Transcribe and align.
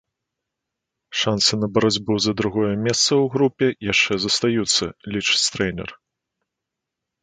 Шанцы 1.23 1.59
на 1.63 1.69
барацьбу 1.75 2.17
за 2.27 2.33
другое 2.41 2.73
месца 2.87 3.07
ў 3.07 3.25
групе 3.37 3.65
яшчэ 3.91 4.13
застаюцца, 4.27 4.85
лічыць 5.17 5.47
трэнер. 5.57 5.89